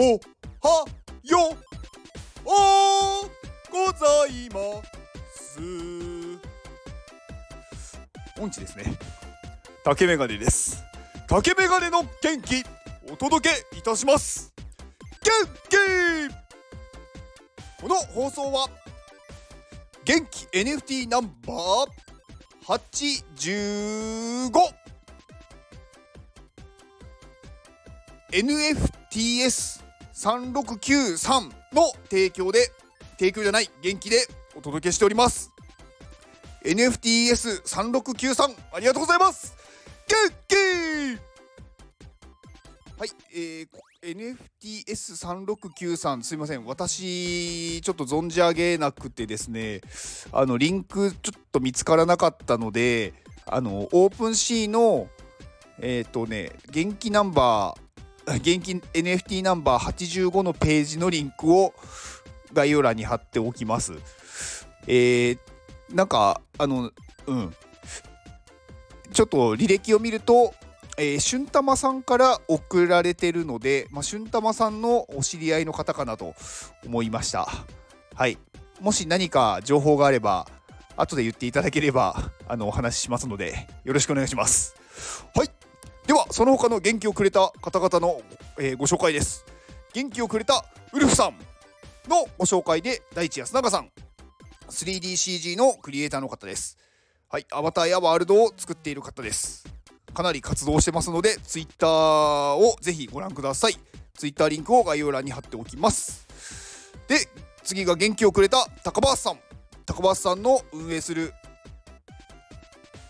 [0.00, 0.86] おは
[1.24, 2.50] よう
[3.72, 4.80] ございま
[5.34, 5.58] す。
[8.40, 8.96] 音痴ですね。
[9.82, 10.84] 竹メガネです。
[11.26, 12.64] 竹メガネの元気
[13.10, 14.54] お届けいたします。
[15.24, 15.32] 元
[15.68, 15.76] 気！
[17.82, 18.68] この放送は
[20.04, 21.88] 元気 NFT ナンバー
[22.68, 24.52] 85
[30.18, 32.72] 3693の提供で
[33.18, 35.52] 提供じゃない元気でお届けしております。
[36.64, 39.54] NFTS3693 ありがとうございます。
[40.08, 40.16] 元
[40.48, 40.56] 気
[42.98, 46.64] はいえー、NFTS3693 すいません。
[46.64, 49.82] 私ちょっと存じ上げなくてですね
[50.32, 53.14] あのリンクちょっと見つからなかったので
[53.46, 55.06] あのオープンシーの
[55.78, 57.87] えっ、ー、とね元気ナンバー
[58.38, 61.72] 元気 NFT ナンバー85のページのリンクを
[62.52, 63.92] 概要欄に貼っておきます。
[64.86, 65.38] えー、
[65.92, 66.90] なんかあの
[67.26, 67.54] うん
[69.12, 70.54] ちょっと履歴を見ると
[71.00, 76.34] えー、俊玉さんから送られてるので、まあ、俊玉さんのお知り合いの方かなと
[76.84, 77.46] 思いました。
[78.16, 78.36] はい。
[78.80, 80.48] もし何か情報があれば、
[80.96, 84.74] 後で言っていただければ、あの、お話ししますので、よろしくお願いします。
[85.36, 85.50] はい。
[86.08, 88.20] では、その他の元気をくれた方々の、
[88.58, 89.44] えー、ご紹介です。
[89.92, 91.38] 元気をくれたウルフさん
[92.08, 93.90] のご紹介で、大地安永さん。
[94.70, 96.78] 3DCG のクリエイターの方です。
[97.28, 97.46] はい。
[97.52, 99.68] アバターやワールドを作っている方です。
[100.14, 103.74] かなり活動してますので Twitter をぜひご覧ください
[104.14, 106.26] Twitter リンクを概要欄に貼っておきます
[107.06, 107.16] で
[107.62, 109.38] 次が元気をくれた高橋さん
[109.86, 111.32] 高橋さんの運営する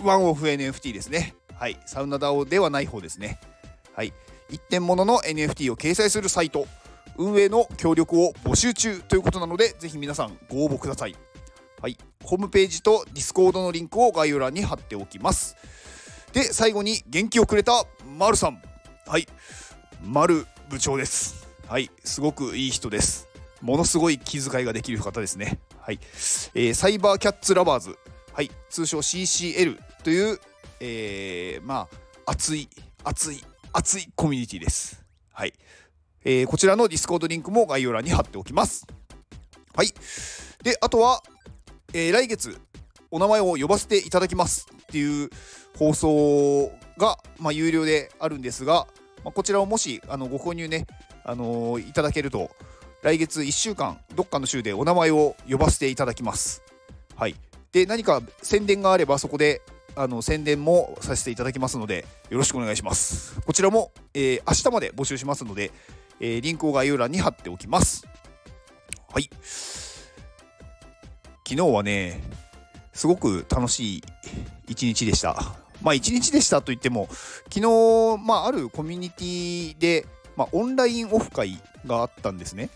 [0.00, 3.38] ワンオフ NFT ですねはいサウナダオではない方ですね。
[3.94, 4.12] はい。
[4.50, 6.66] 一点物のの NFT を掲載するサイト。
[7.16, 11.16] 運営の協力を募集中ということなのでぜひ皆さんご応募ください。
[11.80, 11.96] はい。
[12.24, 15.56] ホームページとディスコードのリンクを概要欄に貼っておきます。
[16.32, 17.84] で最後に元気をくれた
[18.18, 18.62] 丸さん。
[19.06, 19.26] はい。
[20.02, 21.48] 丸部長です。
[21.68, 21.90] はい。
[22.04, 23.28] すごくいい人です。
[23.62, 25.60] ものすごい気遣いができる方ですね。
[25.78, 26.00] はい、
[26.54, 27.96] えー、サイバーキャッツラバーズ。
[28.32, 28.50] はい。
[28.70, 30.40] 通称 CCL という、
[30.84, 31.88] えー、ま
[32.26, 32.68] あ熱い
[33.04, 33.40] 熱い
[33.72, 35.04] 熱いコミュニティです。
[35.32, 35.54] はい、
[36.24, 38.84] えー、こちらのディスコードリンクも概要欄に貼っておきます。
[39.76, 39.88] はい。
[40.64, 41.22] であとは、
[41.94, 42.58] えー、来月
[43.12, 45.30] お名前を呼ばせていただきますっていう
[45.78, 48.88] 放送が、まあ、有料であるんですが、
[49.24, 50.86] まあ、こちらをもしあのご購入ね、
[51.24, 52.50] あのー、いただけると
[53.02, 56.62] 来月1週間どっかの週でお名前を呼ばせていただきます。
[57.14, 57.36] はい、
[57.70, 59.62] で何か宣伝があればそこで
[59.94, 63.40] あの宣伝もさせていただきますのでよろしくお願いします。
[63.42, 65.70] こちらも、えー、明日まで募集しますので、
[66.20, 68.06] えー、リンクを概要欄に貼っておきます。
[69.12, 69.28] はい。
[71.46, 72.22] 昨日はね、
[72.94, 74.02] すごく楽しい
[74.68, 75.54] 一日でした。
[75.82, 77.08] まあ一日でしたといっても、
[77.52, 82.70] 昨日、まああるコミュニティで、まあオンラインオフ会があったんですね。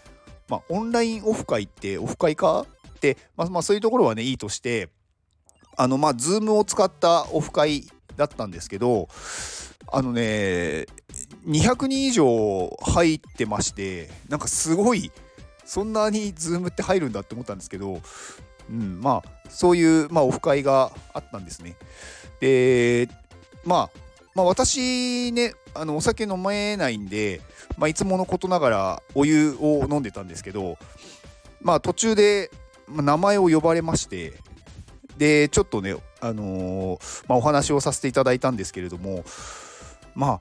[0.49, 4.91] まあオンラインオフ会ってオフ会かって、まあまあそういうところはね、いいとして、
[5.77, 9.09] あのまあズームを使ったオフ会だったんですけど、
[9.93, 10.87] あのね、
[11.47, 15.13] 200人以上入ってまして、なんかすごい、
[15.65, 18.01] そんなにズームって入るんだって思ったんですけど、
[18.71, 21.77] うん、まあそういう、まあ、オフ会があったんですね。
[22.41, 23.09] で、
[23.65, 23.99] まあ、
[24.35, 27.41] まあ、私ねあのお酒飲めないんで、
[27.79, 30.77] まあ、いつものことながらお湯を飲んでたんですけど、
[31.63, 32.51] まあ、途中で
[32.89, 34.35] 名前を呼ばれまして
[35.17, 39.25] でちょっとね、あのー、まあ、お話をさせていただいたんですけれども
[40.15, 40.41] ま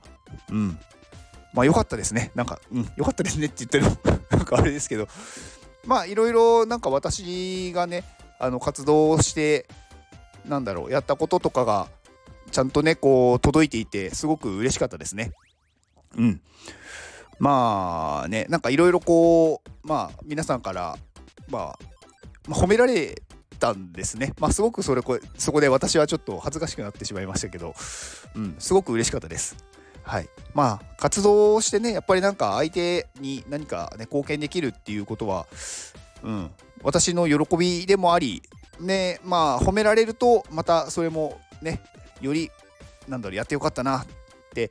[0.50, 0.78] うん
[1.52, 3.86] まあ良かったですねなんかうん良かったですねって言ってる
[4.30, 5.08] なんかあれですけど
[5.84, 8.04] まあいろいろなんか私がね
[8.38, 9.66] あの活動して
[10.44, 11.88] なんだろうやったこととかが
[12.50, 15.32] ちゃんとねこう届いていてすごく嬉しかったですね。
[16.16, 16.40] うん。
[17.38, 20.96] まあねなんかいろいろこうまあ皆さんから、
[21.48, 21.78] まあ、
[22.48, 23.22] まあ、褒められ
[23.56, 24.32] たんですね。
[24.38, 27.74] まあすごくそれこそこで私はちょっと恥ずかしくなってしまいましたけど、
[28.34, 29.56] うん、すごく嬉しかったです。
[30.02, 30.28] はい。
[30.54, 35.46] まあ活動してねやっぱりなんか相手に何かね貢献できるっていうことは、
[36.22, 36.50] うん、
[36.82, 38.42] 私の喜びでもあり、
[38.80, 41.80] ね、まあ褒められるとまたそれもね
[42.20, 42.50] より
[43.08, 44.06] なんだろうやってよかったなっ
[44.54, 44.70] て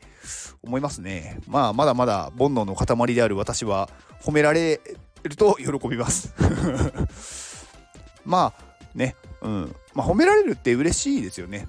[0.63, 3.89] 思いますねまあまだまだ煩悩の塊である私は
[4.21, 4.81] 褒められ
[5.23, 6.33] ると喜びます
[8.25, 9.15] まあね。
[9.41, 9.75] うん。
[9.93, 11.67] まあ褒められるって嬉しいですよね。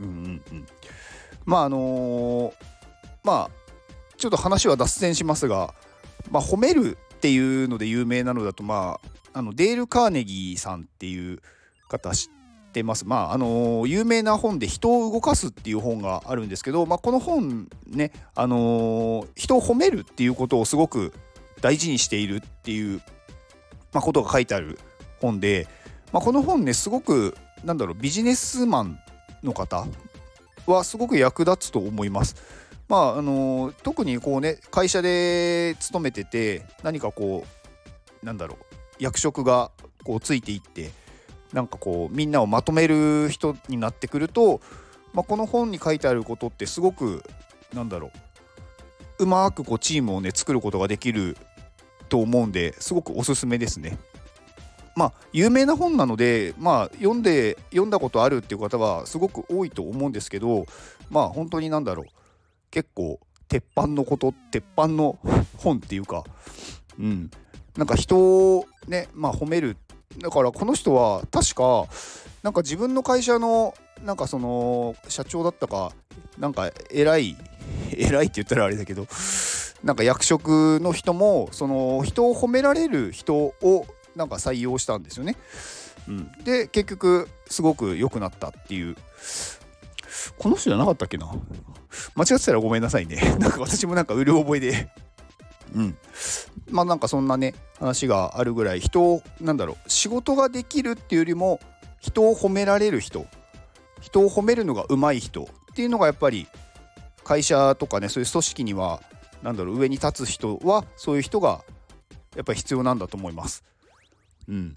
[0.00, 0.66] うんうんうん。
[1.44, 2.52] まああのー、
[3.24, 3.50] まあ
[4.16, 5.74] ちょっと話は脱線しますが
[6.30, 9.00] まあ、褒めるっていうので有名なのだと、ま
[9.34, 11.40] あ、あのデール・カーネギーさんっていう
[11.88, 13.06] 方知ってます。
[13.06, 21.12] まああの有名な本で「人を動かす」っていう本があるんですけど、まあ、この本ね、あの人を褒めるっていうことをすごく
[21.60, 23.02] 大事にしているっていう、
[23.92, 24.78] まあ、ことが書いてある
[25.20, 25.68] 本で、
[26.12, 28.98] まあ、この本ねすごくなんだろうビジネスマン
[29.42, 29.86] の方
[30.66, 32.36] はすごく役立つと思います。
[32.88, 37.46] まああの特にこうね会社で勤めてて何かこ
[38.22, 39.70] うなんだろう役職が
[40.04, 40.90] こうついていって
[41.52, 44.60] なんかこうみんなをまとめる人になってくると、
[45.12, 47.22] まあ、この本に書いてあることってすごく
[47.72, 48.10] なんだろ
[49.18, 51.36] ううまくこうチームをね作ることができる
[52.08, 53.98] と思うんですごくおすすめですね。
[54.94, 60.66] まあ有名な本なのでまあ読んで読んだことあるっていう方はすごく多いと思うんですけど
[61.10, 62.06] まあ本当になんだろう。
[62.70, 65.18] 結構鉄板のこと鉄板の
[65.58, 66.24] 本っていうか
[66.98, 67.30] うん。
[67.76, 68.18] なんか人
[68.58, 69.76] をねまあ褒める。
[70.18, 71.86] だからこの人は確か
[72.42, 73.74] なんか自分の会社の
[74.04, 75.92] なんかその社長だったか
[76.38, 77.36] なんか偉い
[77.92, 79.06] 偉いって言ったらあれだけど
[79.84, 83.86] なんか役職の人もその人を褒められる人を
[84.16, 85.36] なんか採用したんですよね。
[86.08, 88.96] うん、で結局すごく良くなったっていう。
[90.38, 91.26] この人じゃなかったっけな？
[92.14, 93.36] 間違ってたらごめんなさいね。
[93.40, 94.88] なんか私もなんかうる覚えで。
[95.74, 95.96] うん。
[96.70, 101.60] まあなんかそんなね話があるぐらい人をなんだろう仕事ができるっていうよりも
[101.98, 103.26] 人を褒められる人。
[104.00, 106.48] 人を褒めるのが上手い人っていうのがやっぱり
[107.24, 109.00] 会社とかねそういう組織には
[109.42, 111.64] なんだろう上に立つ人はそういう人が
[112.34, 113.64] やっぱり必要なんだと思います。
[114.48, 114.76] うん。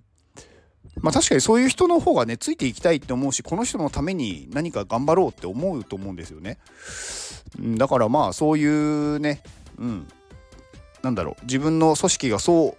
[1.02, 6.58] まあ確かにそういう人の方がねついていきたいって思うしこの人のために何か頑張ろうって思うと思うんですよね。
[7.78, 9.44] だからまあそういうね、
[9.78, 10.08] うん、
[11.04, 12.78] なんだろう自分の組織がそ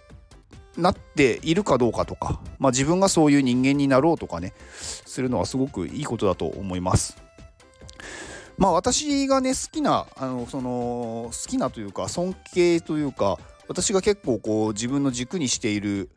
[0.77, 7.17] うなっているかどうかとか、まあ、自分がそういう人間になろうとかねするのはすごくいいことだと思います。
[8.57, 13.37] まあ私がね好きなあのその好きなというか尊敬というか
[13.67, 16.09] 私が結構こう自分の軸にしている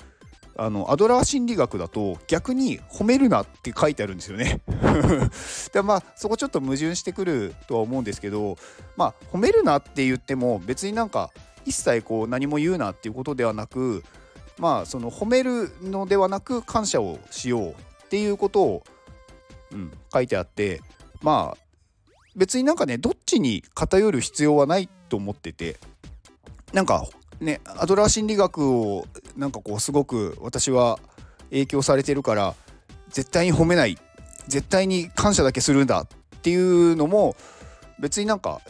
[0.56, 4.60] あのアドラー心理学だと逆に褒めるなって書いてあるんですよね。
[5.72, 8.56] でまあそこちょっと矛盾してくるとは思うんですけど
[8.96, 11.30] まあ褒めるなって言っても別になんか
[11.64, 14.04] 一切こう何も言うなっていうことではなく
[14.58, 17.74] まあその褒めるのではなく感謝をしようっ
[18.08, 18.84] ていうことを、
[19.72, 20.82] うん、書いてあって
[21.22, 21.70] まあ
[22.36, 25.78] 別になんかねどっちに偏る必要はないと思ってて
[26.72, 27.06] なんか
[27.40, 29.06] ねアドラー心理学を
[29.36, 30.98] なんかこうすごく私は
[31.50, 32.54] 影響されてるから
[33.08, 33.98] 絶対に褒めない
[34.48, 36.06] 絶対に感謝だけするんだっ
[36.42, 37.36] ていうのも
[37.98, 38.60] 別になんか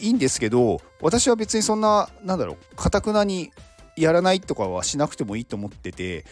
[0.00, 3.50] いいんですけど私は別にそんななんだろうかたくなに
[3.96, 6.24] やらないとかはしなくてもいいと思ってて、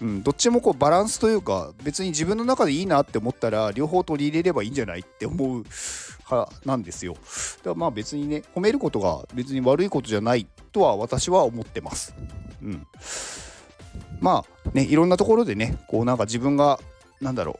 [0.00, 5.64] うん、どっちもこうバランスというか別に自分の中でいいなって思ったら両方取り入れればいいんじゃないって思う
[6.30, 7.14] 派なんですよ。
[7.14, 7.24] だか
[7.70, 12.14] らまあ別にね褒めることが別に悪いことじゃないとは私は思ってます。
[12.62, 12.86] うん、
[14.20, 16.78] まあねいろんなところでねこうなんか自分が
[17.20, 17.58] なんだろ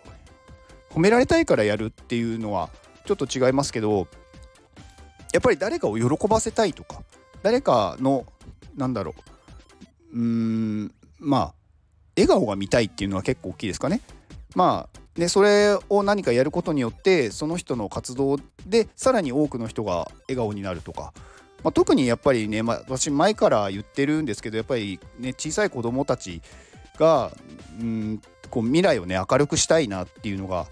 [0.90, 2.70] う褒められたいからやるっていうのは
[3.06, 4.08] ちょっと違いますけど
[5.32, 7.02] やっぱり誰かを喜ばせたいとか
[7.42, 8.26] 誰かの
[8.76, 9.14] なんだろ
[10.12, 11.54] ううーんまあ
[12.16, 14.00] 笑顔が見たいっていうのは結構大きいですかね。
[14.54, 21.12] まあねそれを何かやることによってその人の活動でさらに多くの人が笑顔になるとか、
[21.62, 26.42] まあ、特にやっぱりね、まあ、私前から言ってるんですけどやっぱりね小さい子どもたち
[26.98, 27.32] が
[27.80, 30.66] うんこう未来をね明るくしたいなっていうのが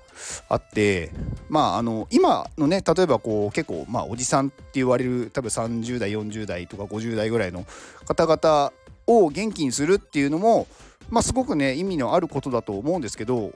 [0.49, 1.11] あって
[1.49, 7.65] まああの今のね例えばこう結構まあおじさんって言われる多分30代40代とか50代ぐらいの
[8.05, 8.73] 方々
[9.07, 10.67] を元気にするっていうのも
[11.09, 13.53] まあすごくね意味のあることだと思うんですけど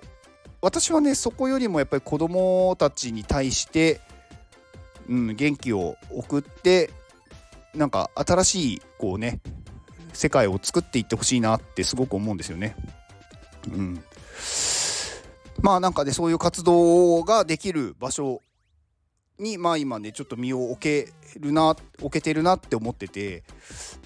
[0.61, 4.01] 私はねそこよりもやっぱり子どもたちに対して、
[5.09, 6.91] うん、元気を送って
[7.75, 9.41] なんか新しいこうね
[10.13, 12.77] 世界を作っていってほしいなってすごく思うんですよね。
[13.73, 14.05] うん、
[15.61, 18.43] まあなんかねそういう活動ができる場所
[19.39, 23.45] にまあ今ねちょっと身を置けるな置けてるなって思ってて、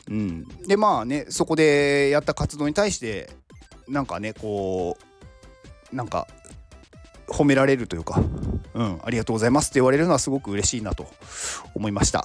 [0.09, 3.31] うん、でまあねそこでやった活動に対して
[3.89, 4.97] なんかねこ
[5.93, 6.29] うなんか
[7.29, 8.23] 褒められるというか、
[8.75, 11.09] うん、ありがとうございますって言われるのはすごく嬉しいなと
[11.75, 12.25] 思いました。